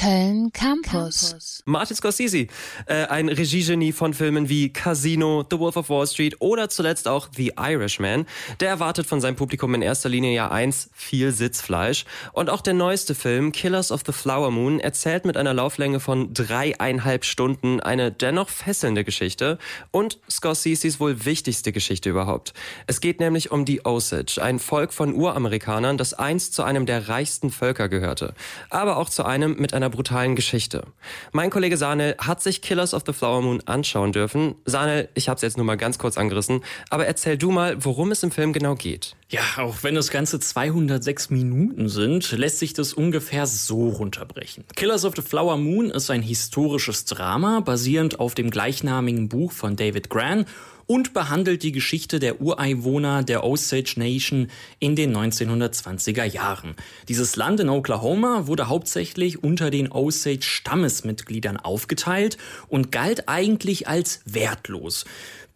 [0.00, 1.62] Köln Campus.
[1.66, 2.46] Martin Scorsese,
[2.86, 7.28] äh, ein Regiegenie von Filmen wie Casino, The Wolf of Wall Street oder zuletzt auch
[7.36, 8.24] The Irishman.
[8.60, 12.06] Der erwartet von seinem Publikum in erster Linie ja eins, viel Sitzfleisch.
[12.32, 16.32] Und auch der neueste Film, Killers of the Flower Moon, erzählt mit einer Lauflänge von
[16.32, 19.58] dreieinhalb Stunden eine dennoch fesselnde Geschichte
[19.90, 22.54] und Scorseses wohl wichtigste Geschichte überhaupt.
[22.86, 27.08] Es geht nämlich um die Osage, ein Volk von Uramerikanern, das einst zu einem der
[27.08, 28.32] reichsten Völker gehörte,
[28.70, 30.84] aber auch zu einem mit einer brutalen Geschichte.
[31.32, 34.54] Mein Kollege Sanel hat sich Killers of the Flower Moon anschauen dürfen.
[34.64, 38.10] Sanel, ich habe es jetzt nur mal ganz kurz angerissen, aber erzähl du mal, worum
[38.10, 39.16] es im Film genau geht.
[39.30, 44.64] Ja, auch wenn es ganze 206 Minuten sind, lässt sich das ungefähr so runterbrechen.
[44.74, 49.76] Killers of the Flower Moon ist ein historisches Drama, basierend auf dem gleichnamigen Buch von
[49.76, 50.46] David Gran
[50.86, 54.48] und behandelt die Geschichte der Ureinwohner der Osage Nation
[54.80, 56.74] in den 1920er Jahren.
[57.08, 64.22] Dieses Land in Oklahoma wurde hauptsächlich unter den Osage Stammesmitgliedern aufgeteilt und galt eigentlich als
[64.24, 65.04] wertlos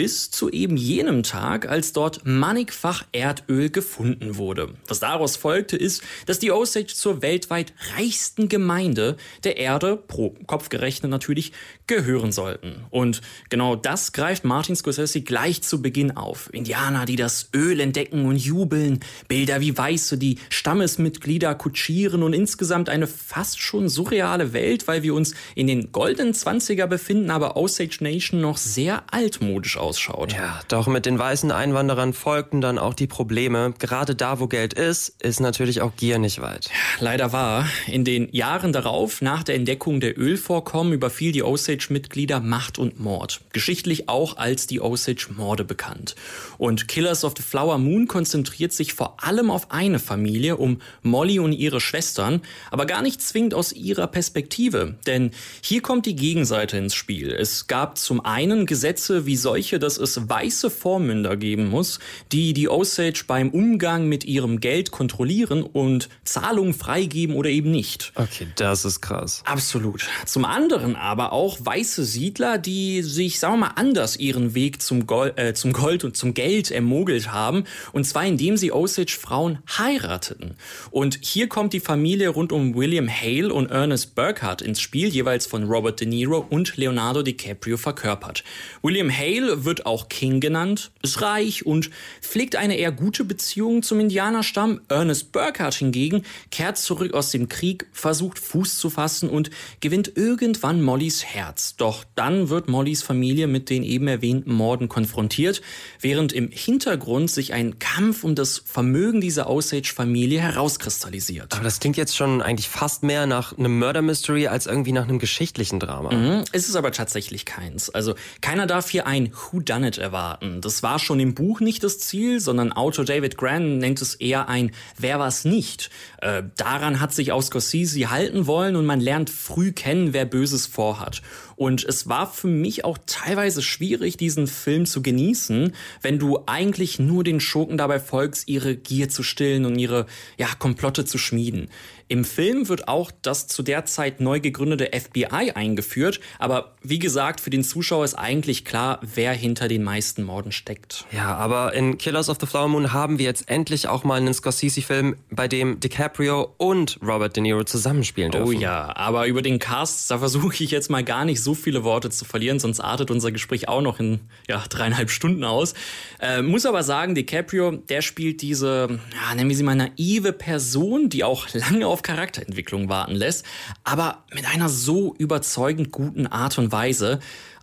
[0.00, 4.72] bis zu eben jenem Tag, als dort mannigfach Erdöl gefunden wurde.
[4.88, 10.70] Was daraus folgte, ist, dass die Osage zur weltweit reichsten Gemeinde der Erde, pro Kopf
[10.70, 11.52] gerechnet natürlich,
[11.86, 12.86] gehören sollten.
[12.88, 13.20] Und
[13.50, 16.48] genau das greift Martin Scorsese gleich zu Beginn auf.
[16.54, 22.88] Indianer, die das Öl entdecken und jubeln, Bilder wie Weiße, die Stammesmitglieder kutschieren und insgesamt
[22.88, 27.98] eine fast schon surreale Welt, weil wir uns in den goldenen Zwanziger befinden, aber Osage
[28.00, 30.32] Nation noch sehr altmodisch aussieht ausschaut.
[30.32, 33.74] Ja, doch mit den weißen Einwanderern folgten dann auch die Probleme.
[33.80, 36.70] Gerade da, wo Geld ist, ist natürlich auch Gier nicht weit.
[37.00, 37.66] Leider war.
[37.88, 43.40] In den Jahren darauf, nach der Entdeckung der Ölvorkommen, überfiel die Osage-Mitglieder Macht und Mord.
[43.52, 46.14] Geschichtlich auch als die Osage-Morde bekannt.
[46.56, 51.40] Und Killers of the Flower Moon konzentriert sich vor allem auf eine Familie, um Molly
[51.40, 54.94] und ihre Schwestern, aber gar nicht zwingend aus ihrer Perspektive.
[55.06, 57.32] Denn hier kommt die Gegenseite ins Spiel.
[57.32, 61.98] Es gab zum einen Gesetze wie solche dass es weiße Vormünder geben muss,
[62.32, 68.12] die die Osage beim Umgang mit ihrem Geld kontrollieren und Zahlungen freigeben oder eben nicht.
[68.14, 69.42] Okay, das ist krass.
[69.44, 70.06] Absolut.
[70.26, 75.06] Zum anderen aber auch weiße Siedler, die sich, sagen wir mal, anders ihren Weg zum
[75.06, 77.64] Gold, äh, zum Gold und zum Geld ermogelt haben.
[77.92, 80.56] Und zwar indem sie Osage-Frauen heirateten.
[80.90, 85.46] Und hier kommt die Familie rund um William Hale und Ernest Burkhardt ins Spiel, jeweils
[85.46, 88.44] von Robert De Niro und Leonardo DiCaprio verkörpert.
[88.82, 91.90] William Hale wird auch King genannt, ist reich und
[92.20, 94.80] pflegt eine eher gute Beziehung zum Indianerstamm.
[94.88, 99.50] Ernest Burkhardt hingegen kehrt zurück aus dem Krieg, versucht Fuß zu fassen und
[99.80, 101.76] gewinnt irgendwann Mollys Herz.
[101.76, 105.62] Doch dann wird Mollys Familie mit den eben erwähnten Morden konfrontiert,
[106.00, 111.54] während im Hintergrund sich ein Kampf um das Vermögen dieser Osage-Familie herauskristallisiert.
[111.54, 115.04] Aber das klingt jetzt schon eigentlich fast mehr nach einem Murder Mystery als irgendwie nach
[115.04, 116.12] einem geschichtlichen Drama.
[116.12, 117.90] Mhm, ist es aber tatsächlich keins.
[117.90, 120.60] Also keiner darf hier ein Whodunit erwarten.
[120.60, 124.48] Das war schon im Buch nicht das Ziel, sondern Autor David Gran nennt es eher
[124.48, 125.90] ein Wer was nicht.
[126.18, 130.66] Äh, daran hat sich auch Scorsese halten wollen und man lernt früh kennen, wer Böses
[130.66, 131.22] vorhat.
[131.60, 136.98] Und es war für mich auch teilweise schwierig, diesen Film zu genießen, wenn du eigentlich
[136.98, 140.06] nur den Schurken dabei folgst, ihre Gier zu stillen und ihre
[140.38, 141.68] ja, Komplotte zu schmieden.
[142.10, 147.40] Im Film wird auch das zu der Zeit neu gegründete FBI eingeführt, aber wie gesagt,
[147.40, 151.04] für den Zuschauer ist eigentlich klar, wer hinter den meisten Morden steckt.
[151.12, 154.34] Ja, aber in Killers of the Flower Moon haben wir jetzt endlich auch mal einen
[154.34, 158.48] Scorsese-Film, bei dem DiCaprio und Robert De Niro zusammenspielen dürfen.
[158.48, 161.84] Oh ja, aber über den Cast, da versuche ich jetzt mal gar nicht so viele
[161.84, 165.74] Worte zu verlieren, sonst artet unser Gespräch auch noch in ja, dreieinhalb Stunden aus.
[166.20, 171.08] Äh, muss aber sagen, DiCaprio, der spielt diese, ja, nennen wir sie mal naive Person,
[171.08, 173.44] die auch lange auf Charakterentwicklung warten lässt,
[173.84, 177.20] aber mit einer so überzeugend guten Art und Weise,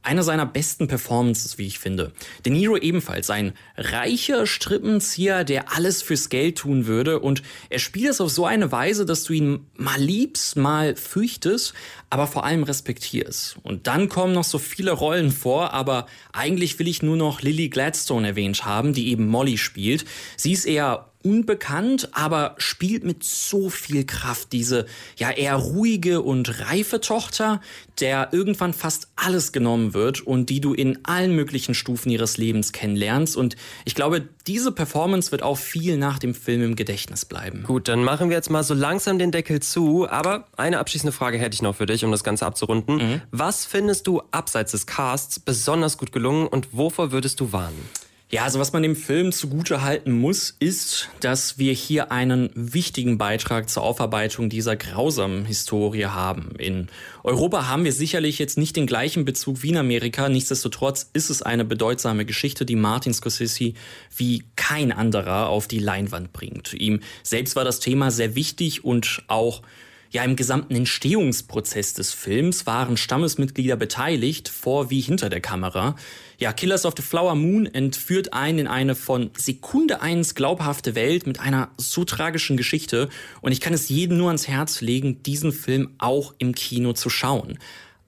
[0.07, 2.13] einer seiner besten Performances, wie ich finde.
[2.45, 8.11] De Niro ebenfalls ein reicher Strippenzieher, der alles fürs Geld tun würde und er spielt
[8.11, 11.73] es auf so eine Weise, dass du ihn mal liebst, mal fürchtest,
[12.09, 13.57] aber vor allem respektierst.
[13.63, 17.67] Und dann kommen noch so viele Rollen vor, aber eigentlich will ich nur noch Lily
[17.67, 20.05] Gladstone erwähnt haben, die eben Molly spielt.
[20.37, 24.85] Sie ist eher unbekannt, aber spielt mit so viel Kraft diese
[25.17, 27.61] ja eher ruhige und reife Tochter,
[27.99, 32.71] der irgendwann fast alles genommen wird und die du in allen möglichen Stufen ihres Lebens
[32.71, 33.35] kennenlernst.
[33.35, 33.55] Und
[33.85, 37.63] ich glaube, diese Performance wird auch viel nach dem Film im Gedächtnis bleiben.
[37.63, 40.07] Gut, dann machen wir jetzt mal so langsam den Deckel zu.
[40.07, 42.97] Aber eine abschließende Frage hätte ich noch für dich, um das Ganze abzurunden.
[42.97, 43.21] Mhm.
[43.31, 47.89] Was findest du abseits des Casts besonders gut gelungen und wovor würdest du warnen?
[48.29, 53.17] Ja, also was man dem Film zugute halten muss, ist, dass wir hier einen wichtigen
[53.17, 56.51] Beitrag zur Aufarbeitung dieser grausamen Historie haben.
[56.57, 56.89] In
[57.23, 60.27] Europa haben wir sicherlich jetzt nicht den gleichen Bezug wie in Amerika.
[60.27, 63.71] Nichtsdestotrotz ist es eine bedeutsame Geschichte, die Martin Scorsese
[64.17, 66.73] wie kein anderer auf die Leinwand bringt.
[66.73, 69.61] Ihm selbst war das Thema sehr wichtig und auch
[70.11, 75.95] ja, im gesamten Entstehungsprozess des Films waren Stammesmitglieder beteiligt, vor wie hinter der Kamera.
[76.37, 81.27] Ja, Killers of the Flower Moon entführt einen in eine von Sekunde eins glaubhafte Welt
[81.27, 83.09] mit einer so tragischen Geschichte
[83.41, 87.09] und ich kann es jedem nur ans Herz legen, diesen Film auch im Kino zu
[87.09, 87.57] schauen.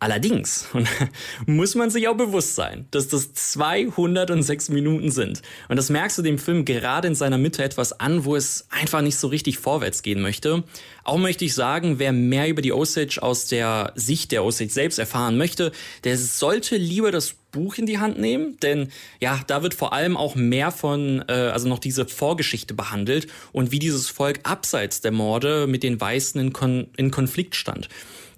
[0.01, 0.65] Allerdings
[1.45, 5.41] muss man sich auch bewusst sein, dass das 206 Minuten sind.
[5.67, 9.01] Und das merkst du dem Film gerade in seiner Mitte etwas an, wo es einfach
[9.01, 10.63] nicht so richtig vorwärts gehen möchte.
[11.03, 14.99] Auch möchte ich sagen, wer mehr über die Osage aus der Sicht der Osage selbst
[14.99, 15.73] erfahren möchte,
[16.05, 20.15] der sollte lieber das Buch in die Hand nehmen, denn ja, da wird vor allem
[20.15, 25.11] auch mehr von, äh, also noch diese Vorgeschichte behandelt und wie dieses Volk abseits der
[25.11, 27.89] Morde mit den Weißen in, Kon in Konflikt stand.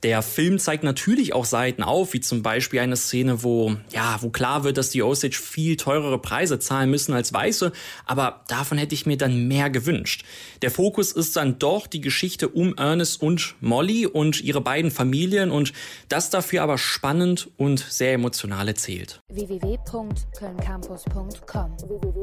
[0.03, 4.29] Der Film zeigt natürlich auch Seiten auf, wie zum Beispiel eine Szene, wo, ja, wo
[4.29, 7.71] klar wird, dass die Osage viel teurere Preise zahlen müssen als Weiße,
[8.05, 10.25] aber davon hätte ich mir dann mehr gewünscht.
[10.63, 15.51] Der Fokus ist dann doch die Geschichte um Ernest und Molly und ihre beiden Familien
[15.51, 15.71] und
[16.09, 19.19] das dafür aber spannend und sehr emotional erzählt.
[19.29, 22.21] www.kölncampus.com www